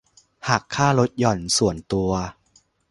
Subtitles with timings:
[0.49, 2.11] หักค่าลดหย่อนส่วนตัว